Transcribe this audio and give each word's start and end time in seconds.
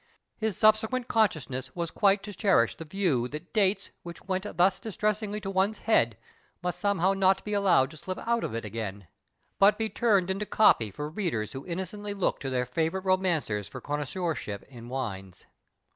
His 0.39 0.57
subsequent 0.57 1.07
consciousness 1.07 1.75
was 1.75 1.91
(iiiile 1.91 2.19
to 2.23 2.33
cherish 2.33 2.73
the 2.73 2.85
view 2.85 3.27
that 3.27 3.43
57 3.53 3.53
PASTICHE 3.53 3.61
AND 3.67 4.03
PREJUDICE 4.03 4.19
dates 4.23 4.23
which 4.23 4.27
went 4.49 4.57
thus 4.57 4.79
distressingly 4.79 5.41
to 5.41 5.51
one's 5.51 5.77
head 5.77 6.17
must 6.63 6.79
somehow 6.79 7.13
not 7.13 7.43
be 7.45 7.53
allowed 7.53 7.91
to 7.91 7.97
slip 7.97 8.17
out 8.17 8.43
of 8.43 8.55
it 8.55 8.63
a^ain, 8.63 9.05
but 9.59 9.77
be 9.77 9.89
turned 9.91 10.31
into" 10.31 10.45
coj)y" 10.63 10.91
for 10.95 11.07
readers 11.07 11.53
who 11.53 11.63
inno 11.67 11.81
cently 11.83 12.17
look 12.17 12.39
to 12.39 12.49
their 12.49 12.65
favourite 12.65 13.05
romancers 13.05 13.67
for 13.67 13.79
eon 13.87 13.99
noisseurship 13.99 14.63
in 14.63 14.89
wines. 14.89 15.45